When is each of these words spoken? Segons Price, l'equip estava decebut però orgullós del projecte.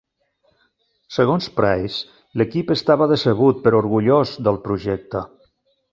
Segons 1.17 1.49
Price, 1.59 1.99
l'equip 2.43 2.73
estava 2.77 3.09
decebut 3.15 3.61
però 3.67 3.83
orgullós 3.85 4.37
del 4.49 4.59
projecte. 4.69 5.23